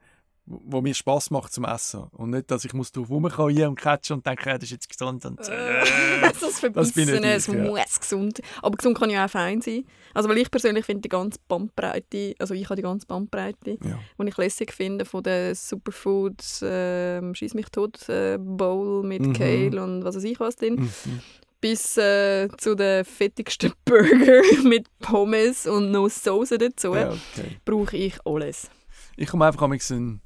[0.46, 2.04] wo mir Spaß macht zum Essen.
[2.12, 4.90] Und nicht, dass ich muss drauf rumkommen und catchen und denke, ja, das ist jetzt
[4.90, 5.26] gesund.
[5.26, 5.82] Und, äh,
[6.22, 7.54] das Verbissene, es ja.
[7.54, 8.42] muss gesund.
[8.62, 9.86] Aber gesund kann ja auch fein sein.
[10.14, 14.00] Also weil ich persönlich finde die ganze Bandbreite, also ich habe die ganze Bandbreite, ja.
[14.20, 19.34] die ich lässig finde von den Superfoods, äh, schieß mich tot, äh, Bowl mit mhm.
[19.34, 20.76] Kale und was weiß ich was drin.
[20.76, 21.22] Mhm
[21.62, 27.58] bis äh, zu den fettigsten Burger mit Pommes und noch Soße dazu, ja, okay.
[27.66, 28.70] brauche ich alles.
[29.18, 30.22] Ich komme einfach einen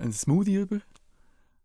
[0.00, 0.80] einen Smoothie über.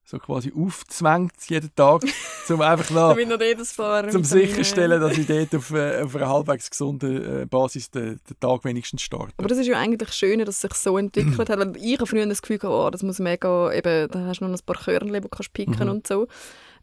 [0.08, 2.04] So quasi aufzwängt jeden Tag,
[2.50, 7.42] um einfach noch, noch zum sicherstellen, dass ich dort auf, äh, auf einer halbwegs gesunden
[7.42, 9.34] äh, Basis den, den, Tag wenigstens starte.
[9.38, 11.58] Aber das ist ja eigentlich schön, dass es sich so entwickelt hat.
[11.58, 14.54] Weil ich habe früher das Gefühl oh, das muss mega, eben, da hast du noch
[14.54, 15.90] ein paar Körnchen, die du kannst picken mhm.
[15.90, 16.28] und so.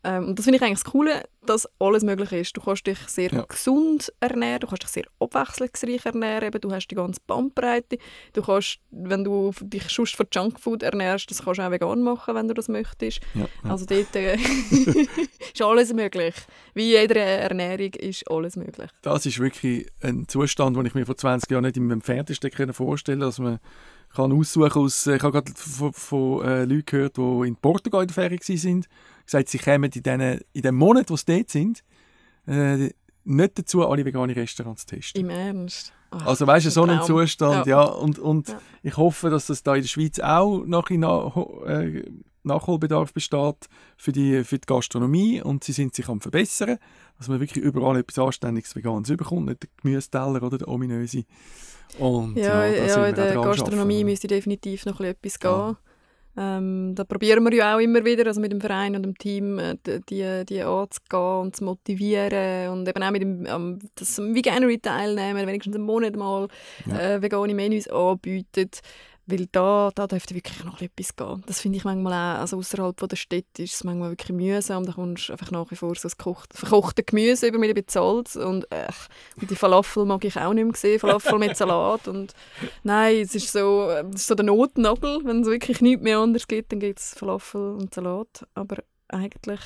[0.04, 2.56] Ähm, und das finde ich eigentlich das Coole, dass alles möglich ist.
[2.56, 3.42] Du kannst dich sehr ja.
[3.42, 7.98] gesund ernähren, du kannst dich sehr abwechslungsreich ernähren, eben, du hast die ganze Bandbreite.
[8.32, 12.34] Du kannst, wenn du dich sonst von Junkfood ernährst, das kannst du auch vegan machen,
[12.34, 13.20] wenn du das möchtest.
[13.34, 13.70] Ja, ja.
[13.70, 14.34] Also dort äh,
[15.54, 16.34] ist alles möglich.
[16.74, 18.90] Wie jede Ernährung ist alles möglich.
[19.02, 23.20] Das ist wirklich ein Zustand, den ich mir vor 20 Jahren nicht im entferntesten vorstellen
[23.20, 23.60] konnte, dass man
[24.14, 28.08] kann aussuchen aus, ich habe gerade von, von äh, Leuten gehört, die in Portugal in
[28.08, 28.86] der Ferien waren,
[29.24, 31.82] gesagt, sie kommen in, den, in dem Monat, wo sie dort sind,
[32.46, 32.90] äh,
[33.24, 35.20] nicht dazu, alle vegane Restaurants zu testen.
[35.22, 35.92] Im Ernst?
[36.10, 37.06] Ach, Also weißt du, so ein Traum.
[37.06, 37.84] Zustand, ja.
[37.84, 37.88] Ja.
[37.90, 38.60] Und, und Ja.
[38.82, 42.02] ich hoffe, dass das da in der Schweiz auch nach, nach, äh,
[42.44, 46.78] Nachholbedarf besteht für die, für die Gastronomie und sie sind sich am verbessern,
[47.18, 51.24] dass man wirklich überall etwas Anständiges Veganes überkommt, nicht der Gemüseteller oder der ominöse.
[51.98, 54.06] Und, Ja, ja, wir in der Gastronomie Arbeiten.
[54.06, 55.66] müsste definitiv noch ein bisschen etwas Ja.
[55.68, 55.76] gehen.
[56.34, 59.58] Ähm, da probieren wir ja auch immer wieder, also mit dem Verein und dem Team,
[59.58, 64.16] äh, die, die, die anzugehen und zu motivieren und eben auch mit dem ähm, das
[64.16, 66.48] Veganery teilnehmen, wenigstens einen Monat mal
[66.86, 66.98] Ja.
[67.16, 68.70] äh, vegane Menüs anbieten.
[69.26, 71.44] Weil da, da dürfte wirklich noch etwas gehen.
[71.46, 74.84] Das finde ich manchmal auch, also außerhalb der Städte ist es manchmal wirklich mühsam.
[74.84, 76.16] Da kommst du einfach nach wie vor so das
[76.52, 78.88] verkochte Gemüse über bisschen Salz und äh,
[79.40, 82.32] und die Falafel mag ich auch nicht mehr sehen, Falafel mit Salat und
[82.82, 86.18] nein, es ist so, äh, es ist so der Notnagel, wenn es wirklich nichts mehr
[86.18, 89.60] anders gibt, dann gibt es Falafel und Salat, aber eigentlich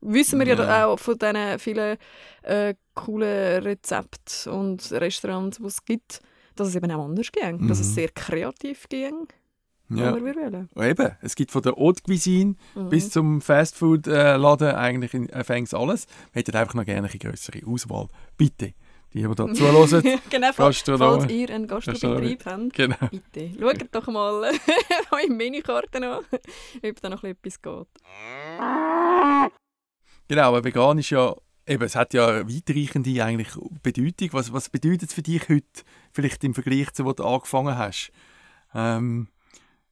[0.00, 0.86] wissen wir ja, Ja.
[0.86, 1.96] auch von diesen vielen
[2.42, 6.20] äh, coolen Rezepten und Restaurants, die es gibt,
[6.56, 7.92] dass es eben auch anders ging, dass es Mhm.
[7.94, 9.26] sehr kreativ ging,
[9.90, 10.08] Ja.
[10.10, 10.68] aber wir wollen.
[10.74, 12.88] Und Eben, es gibt von der Haute Cuisine Mhm.
[12.88, 16.06] bis zum Fastfood-Laden eigentlich in äh, fängt alles.
[16.32, 18.08] Wir hätten einfach noch gerne eine größere Auswahl.
[18.36, 18.74] Bitte,
[19.12, 20.02] die, die da zuhören.
[20.30, 22.96] genau, falls, ihr einen Gastrobetrieb habt, genau.
[23.10, 24.42] bitte, schaut doch mal
[25.10, 26.24] eure Menükarte an,
[26.84, 27.86] ob da noch etwas geht.
[30.28, 31.34] Genau, aber vegan ist ja,
[31.66, 33.50] eben, es hat ja weitreichende eigentlich
[33.82, 34.28] Bedeutung.
[34.32, 38.12] Was, was bedeutet es für dich heute, vielleicht im Vergleich zu wo du angefangen hast?
[38.74, 39.28] Ähm,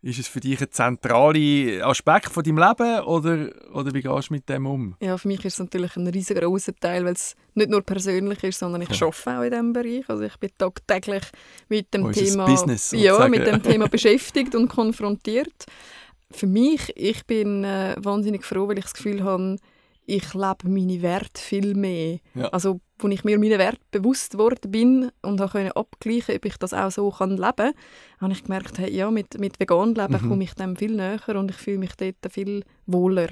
[0.02, 4.35] ist es für dich ein zentraler Aspekt von deinem Leben oder, oder wie gehst du
[4.35, 4.96] mit dem um?
[5.00, 8.61] Ja, für mich ist es natürlich ein riesengroßer Teil, weil es nicht nur persönlich ist,
[8.61, 9.09] sondern ich Ja.
[9.09, 10.09] arbeite auch in diesem Bereich.
[10.09, 11.24] Also ich bin tagtäglich
[11.68, 15.66] mit dem Unser Thema, Business, ja, mit dem Thema beschäftigt und konfrontiert.
[16.30, 19.56] Für mich, ich bin äh, wahnsinnig froh, weil ich das Gefühl habe,
[20.16, 22.18] ich lebe meine Werte viel mehr.
[22.35, 22.49] Ja.
[22.49, 26.75] Also, als ich mir meine Werte bewusst geworden bin und können abgleichen, ob ich das
[26.75, 27.75] auch so kann leben kann,
[28.20, 30.29] habe ich gemerkt, hey, ja, mit, mit vegan leben Mhm.
[30.29, 33.29] komme ich dem viel näher und ich fühle mich dort viel wohler.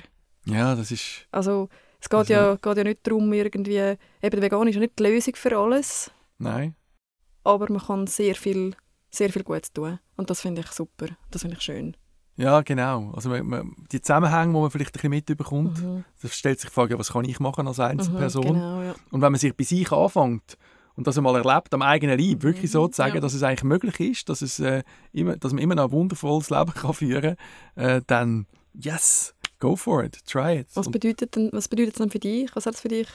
[0.47, 1.27] Ja, das ist.
[1.31, 1.69] Also
[2.01, 5.03] es geht, Also- ja, geht ja nicht darum, irgendwie, eben vegan ist ja nicht die
[5.03, 6.75] Lösung für alles, Nein.
[7.45, 8.75] aber man kann sehr viel,
[9.11, 9.99] sehr viel Gutes tun.
[10.17, 11.97] Und das finde ich super, das finde ich schön.
[12.39, 13.11] Ja, genau.
[13.15, 16.05] Also man, man, die Zusammenhänge, die man vielleicht ein bisschen mitbekommt, Mhm.
[16.23, 18.45] da stellt sich die Frage, was kann ich machen als Einzelperson?
[18.47, 18.95] Mhm, genau, ja.
[19.11, 20.57] Und wenn man sich bei sich anfängt
[20.95, 23.21] und das einmal erlebt, am eigenen Leib, wirklich so zu sagen, Ja.
[23.21, 26.49] dass es eigentlich möglich ist, dass, es, äh, immer, dass man immer noch ein wundervolles
[26.51, 27.37] Leben kann führen
[27.75, 30.69] kann, äh, dann yes, go for it, try it.
[30.75, 32.55] Was bedeutet denn, was bedeutet es denn für dich?
[32.55, 33.09] Was hat es für dich?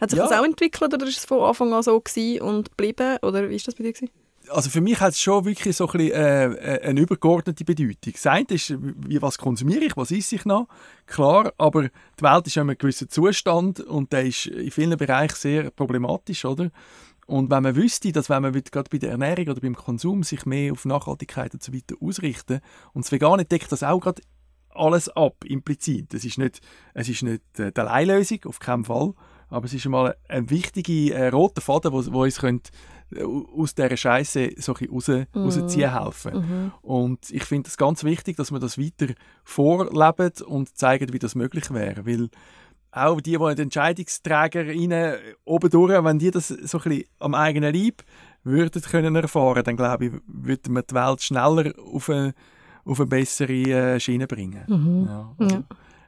[0.00, 0.26] Hat sich Ja.
[0.26, 3.18] das auch entwickelt oder ist es von Anfang an so gewesen und geblieben?
[3.20, 3.92] Oder wie ist das bei dir?
[3.92, 4.10] Gewesen?
[4.50, 8.12] Also für mich hat es schon wirklich so ein bisschen, äh, eine übergeordnete Bedeutung.
[8.12, 10.68] Das eine ist, wie, was konsumiere ich, was esse ich noch,
[11.06, 15.36] klar, aber die Welt ist in einem gewissen Zustand und der ist in vielen Bereichen
[15.36, 16.70] sehr problematisch, oder?
[17.26, 20.46] Und wenn man wüsste, dass wenn man gerade bei der Ernährung oder beim Konsum sich
[20.46, 22.60] mehr auf Nachhaltigkeit und so weiter ausrichten
[22.92, 24.22] und das Vegane deckt das auch gerade
[24.70, 26.12] alles ab, implizit.
[26.14, 26.60] Es ist nicht,
[26.94, 29.14] es ist nicht äh, die Alleinlösung, auf keinen Fall,
[29.48, 32.99] aber es ist einmal ein wichtiger äh, roter Faden, wo, wo uns könnte, äh,
[33.56, 35.26] aus dieser Scheiße so ein raus, Mhm.
[35.34, 36.34] rausziehen helfen.
[36.34, 36.72] Mhm.
[36.82, 41.34] Und ich finde es ganz wichtig, dass wir das weiter vorleben und zeigen, wie das
[41.34, 42.06] möglich wäre.
[42.06, 42.28] Weil
[42.92, 47.74] auch die, die Entscheidungsträger rein, oben durch, wenn die das so ein bisschen am eigenen
[47.74, 48.02] Leib
[48.42, 52.34] würden können erfahren, dann glaube ich, würden wir die Welt schneller auf eine,
[52.84, 54.64] auf eine bessere äh, Schiene bringen.
[54.66, 55.06] Mhm.
[55.06, 55.62] Ja, also, Ja.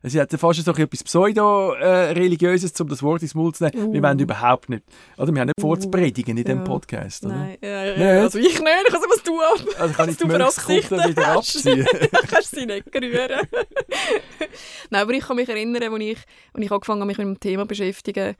[0.05, 3.93] Es hat fast so etwas Pseudo-Religiöses, um das Wort ins Mund zu nehmen.
[3.93, 4.03] Wir Uh.
[4.05, 4.83] wollen überhaupt nicht.
[5.17, 5.91] Oder wir haben nicht vor zu Uh.
[5.93, 6.65] predigen in diesem Ja.
[6.65, 7.25] Podcast.
[7.25, 7.35] Oder?
[7.37, 8.03] Nein, ja, ja, Nicht?
[8.23, 9.81] also ich nicht, ich weiß was du ab.
[9.81, 11.87] Also kann ich die Mönchskutte wieder abziehen.
[12.31, 13.47] kannst sie nicht rühren.
[14.91, 16.19] Nein, aber ich kann mich erinnern, als ich,
[16.53, 18.35] als ich angefangen habe, mich mit dem Thema zu beschäftigen,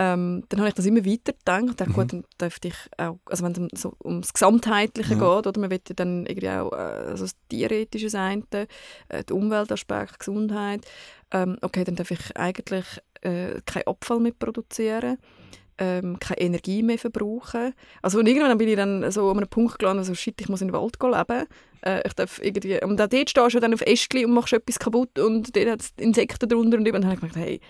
[0.00, 1.60] ähm, dann habe ich das immer weiter gedacht.
[1.62, 1.94] Und dachte, Mhm.
[1.94, 5.36] gut, dann dürfte ich auch, also wenn es um, so ums Gesamtheitliche Ja.
[5.36, 6.76] geht, oder man will ja dann irgendwie auch äh,
[7.10, 8.66] also das tierethische Seite,
[9.10, 10.86] äh, der Umweltaspekt, Gesundheit,
[11.32, 12.86] ähm, okay, dann darf ich eigentlich
[13.20, 15.18] äh, keinen Abfall mehr produzieren
[15.80, 17.72] ähm, keine Energie mehr verbrauchen.
[18.02, 20.60] Also und irgendwann bin ich dann so an einem Punkt gelandet, so, shit, ich muss
[20.60, 21.46] in den Wald gehen leben.
[21.82, 24.78] Äh, ich darf irgendwie, und auch dort stehst du dann auf Ästchen und machst etwas
[24.78, 27.60] kaputt und dort hat es Insekten drunter und dann habe ich gedacht, hey,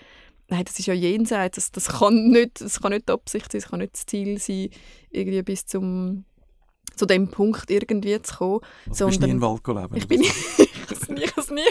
[0.51, 3.61] nein, das ist ja jenseits, das, das, kann nicht, das kann nicht die Absicht sein,
[3.61, 4.69] das kann nicht das Ziel sein,
[5.09, 6.25] irgendwie bis zum
[6.95, 8.59] zu dem Punkt irgendwie zu kommen.
[8.87, 9.95] Also bist du nie in den Wald leben?
[9.95, 11.61] Ich bin nie, ich nie.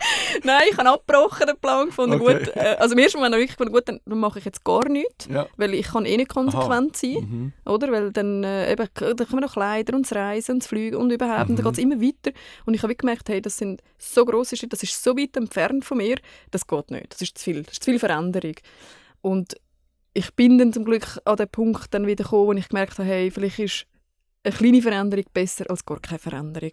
[0.44, 2.20] Nein, ich habe abgebrochen den Plan gefunden.
[2.20, 2.38] Okay.
[2.44, 4.64] Gut, äh, also im ersten Moment habe ich wirklich gefunden, gut, dann mache ich jetzt
[4.64, 5.46] gar nichts, Ja.
[5.56, 7.52] weil ich kann eh nicht konsequent sein, Mhm.
[7.64, 7.90] oder?
[7.92, 11.10] Weil dann äh, eben, dann kommen noch Kleider und das Reisen und das Fliegen und
[11.10, 11.68] überhaupt, und dann Mhm.
[11.68, 12.38] geht es immer weiter.
[12.66, 15.84] Und ich habe gemerkt, hey, das sind so grosse Schritte, das ist so weit entfernt
[15.84, 16.16] von mir,
[16.50, 18.54] das geht nicht, das ist zu viel, das ist zu viel Veränderung.
[19.22, 19.54] Und
[20.14, 23.08] ich bin dann zum Glück an den Punkt dann wieder gekommen, wo ich gemerkt habe,
[23.08, 23.86] hey, vielleicht ist
[24.44, 26.70] eine kleine Veränderung besser als gar keine Veränderung.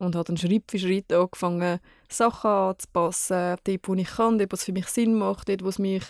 [0.00, 4.54] Und habe dann Schritt für Schritt angefangen, Sachen anzupassen, dort, wo ich kann, dort, wo
[4.54, 6.02] es für mich Sinn macht, dort, wo es mich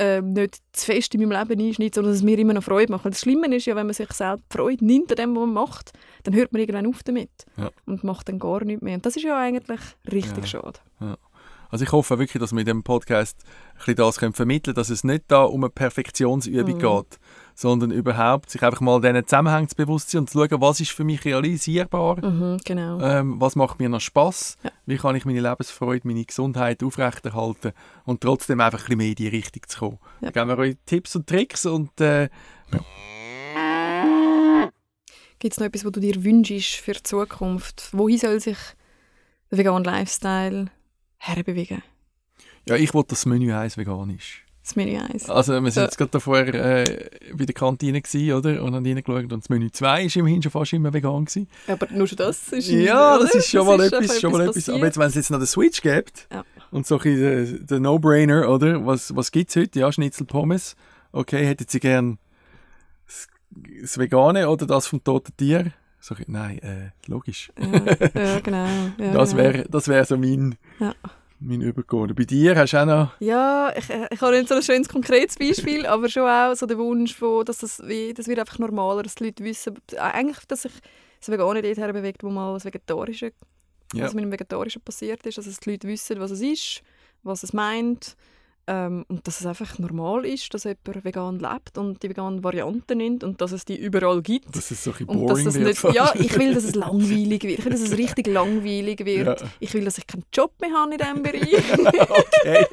[0.00, 2.90] ähm, nicht zu fest in meinem Leben einschneidet, sondern dass es mir immer noch Freude
[2.92, 3.04] macht.
[3.04, 5.52] Weil das Schlimme ist ja, wenn man sich selbst Freude nimmt an dem, was man
[5.52, 7.70] macht, dann hört man irgendwann auf damit Ja.
[7.84, 8.94] und macht dann gar nichts mehr.
[8.94, 10.46] Und das ist ja eigentlich richtig Ja.
[10.46, 10.78] schade.
[11.70, 13.36] Also ich hoffe wirklich, dass wir in diesem Podcast
[13.72, 16.78] ein bisschen das können vermitteln können, dass es nicht da um eine Perfektionsübung Mhm.
[16.78, 17.18] geht,
[17.60, 20.92] sondern überhaupt sich einfach mal diesen Zusammenhängen zu bewusst sein und zu schauen, was ist
[20.92, 23.00] für mich realisierbar, Mhm, genau.
[23.00, 24.70] ähm, was macht mir noch Spaß, Ja.
[24.86, 27.72] wie kann ich meine Lebensfreude, meine Gesundheit aufrechterhalten
[28.04, 29.98] und trotzdem einfach ein bisschen mehr in die Richtung zu kommen.
[30.20, 30.30] Ja.
[30.30, 32.28] Da geben wir euch Tipps und Tricks und äh,
[35.40, 37.90] Gibt es noch etwas, was du dir wünschst für die Zukunft?
[37.92, 38.58] Wohin soll sich
[39.50, 40.66] der vegane Lifestyle
[41.16, 41.82] herbewegen?
[42.68, 44.26] ja, ich wollte, dass das Menü eins vegan ist.
[44.68, 45.30] Das Menü 1.
[45.30, 45.84] Also wir sind Ja.
[45.84, 48.62] jetzt gerade davor äh, bei der Kantine gewesen, oder?
[48.62, 51.48] Und haben reingeschaut und das Menü 2 ist immerhin schon fast immer vegan gewesen.
[51.68, 53.24] Aber nur schon das ist Ja, oder?
[53.24, 54.56] das ist schon mal etwas, einfach schon mal etwas.
[54.56, 54.76] passiert.
[54.76, 56.44] Aber jetzt, wenn es jetzt noch den Switch gibt Ja.
[56.70, 58.84] und so ein bisschen der, der No-Brainer, oder?
[58.84, 59.78] Was, was gibt es heute?
[59.80, 60.76] Ja, Schnitzel Pommes.
[61.12, 62.18] Okay, hätten Sie gern
[63.06, 63.26] das,
[63.80, 65.72] das Vegane oder das vom toten Tier?
[66.00, 67.50] So, nein, äh, logisch.
[67.58, 68.66] ja, ja, genau.
[68.98, 69.42] Ja, das genau.
[69.42, 70.56] wäre das wär so mein.
[71.40, 72.14] Mein Übergehen.
[72.14, 73.20] Bei dir hast du auch noch...
[73.20, 76.66] Ja, ich, äh, ich habe nicht so ein schönes konkretes Beispiel, aber schon auch so
[76.66, 79.98] der Wunsch, von, dass das, wie, das wird einfach normaler, dass die Leute wissen, äh,
[79.98, 80.72] eigentlich, dass sich
[81.20, 83.32] das Vegane dort herbewegt, wo mal das Vegetarische,
[83.92, 84.04] Ja.
[84.04, 86.82] was mit dem Vegetarischen passiert ist, dass es die Leute wissen, was es ist,
[87.22, 88.16] was es meint
[88.68, 92.98] ähm, und dass es einfach normal ist, dass jemand vegan lebt und die veganen Varianten
[92.98, 94.54] nimmt und dass es die überall gibt.
[94.54, 95.84] Dass es so ein bisschen Und dass boring es wird.
[95.84, 97.60] nicht, ja, ich will, dass es langweilig wird.
[97.60, 99.40] Ich will, dass es richtig langweilig wird.
[99.40, 99.48] Ja.
[99.58, 102.10] Ich will, dass ich keinen Job mehr habe in diesem Bereich.
[102.10, 102.66] okay,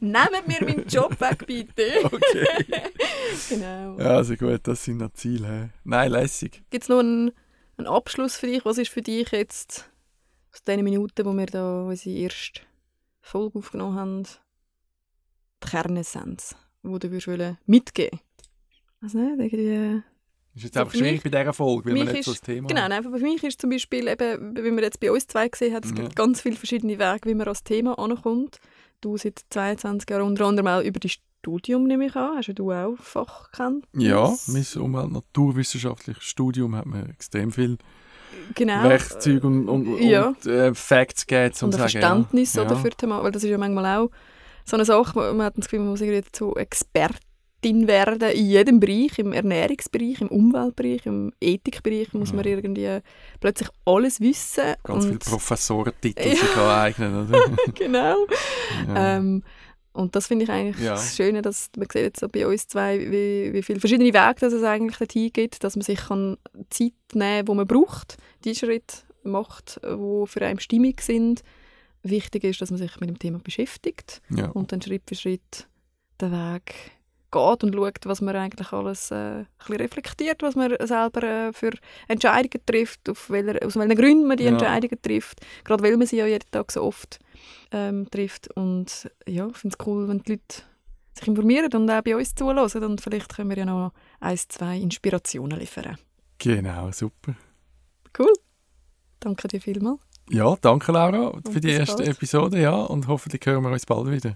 [0.00, 2.04] Nehmt mir meinen Job weg, bitte.
[2.04, 2.72] okay.
[3.50, 3.98] genau.
[3.98, 5.46] Ja, also gut, das sind noch Ziele.
[5.46, 5.68] hä?
[5.84, 6.62] Nein, lässig.
[6.70, 7.32] Gibt es noch einen,
[7.76, 8.64] einen Abschluss für dich?
[8.64, 9.90] Was ist für dich jetzt
[10.54, 12.62] aus den Minuten, wo wir da unsere erste
[13.20, 14.22] Folge aufgenommen haben,
[15.64, 18.20] die Kernessenz, die du würdest mitgeben
[19.02, 20.02] Also nicht, irgendwie...
[20.56, 22.68] Ist jetzt So, einfach schwierig bei dieser Folge, weil wir nicht so ist- das Thema
[22.68, 25.74] Genau, nein, für mich ist zum Beispiel, eben, wie wir jetzt bei uns zwei gesehen
[25.74, 25.96] haben, es Ja.
[26.04, 28.58] gibt ganz viele verschiedene Wege, wie man an das Thema ankommt.
[29.00, 32.36] Du seit 22 Jahren unter anderem auch über dein Studium, nehme ich an.
[32.38, 34.02] Hast ja du auch Fachkenntnis?
[34.06, 37.76] Ja, mein Umwelt-naturwissenschaftliches Studium hat mir extrem viel
[38.54, 38.84] genau.
[38.84, 40.28] Werkzeuge und, und, Ja.
[40.28, 41.72] und äh, Facts gegeben, und ein sagen.
[41.90, 42.62] Verständnis ja.
[42.62, 44.10] oder, für Thema, weil das ist ja manchmal auch
[44.64, 48.80] so eine Sache, man hat das Gefühl, man muss irgendwie dazu Expertin werden in jedem
[48.80, 53.00] Bereich, im Ernährungsbereich, im Umweltbereich, im Ethikbereich muss man irgendwie
[53.40, 54.74] plötzlich alles wissen.
[54.82, 56.34] Ganz viele Professorentitel Ja.
[56.34, 57.42] sich aneignen, oder?
[57.74, 58.26] Genau.
[58.88, 59.16] ja.
[59.16, 59.42] Ähm,
[59.92, 60.92] und das finde ich eigentlich Ja.
[60.94, 64.34] das Schöne, dass man sieht jetzt so bei uns zwei, wie, wie viele verschiedene Wege
[64.40, 66.36] dass es eigentlich dorthin gibt, dass man sich kann
[66.68, 71.42] Zeit nehmen kann, die man braucht, die Schritte macht, die für einen stimmig sind.
[72.04, 74.50] Wichtig ist, dass man sich mit dem Thema beschäftigt ja.
[74.50, 75.66] und dann Schritt für Schritt
[76.20, 76.92] den Weg
[77.30, 81.72] geht und schaut, was man eigentlich alles äh, reflektiert, was man selber äh, für
[82.06, 84.50] Entscheidungen trifft, auf welcher, aus welchen Gründen man die Ja.
[84.50, 87.18] Entscheidungen trifft, gerade weil man sie ja jeden Tag so oft
[87.72, 90.62] ähm, trifft und ja, ich finde es cool, wenn die Leute
[91.18, 94.78] sich informieren und auch bei uns zuhören und vielleicht können wir ja noch ein, zwei
[94.78, 95.98] Inspirationen liefern.
[96.38, 97.34] Genau, super.
[98.18, 98.32] Cool.
[99.20, 100.00] Danke dir vielmals.
[100.30, 102.08] Ja, danke Laura für Und die bis erste bald.
[102.08, 104.32] Episode, ja, und hoffentlich hören wir uns bald wieder.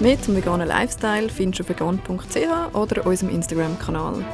[0.00, 4.24] Mehr zum veganen Lifestyle findest du auf vegan.ch oder unserem Instagram-Kanal.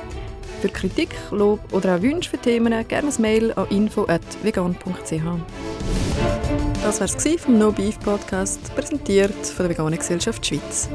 [0.60, 5.95] Für Kritik, Lob oder auch Wünsche für Themen gerne ein Mail an info.vegan.ch.
[6.82, 10.88] Das war es vom No Beef Podcast, präsentiert von der Veganen Gesellschaft Schweiz.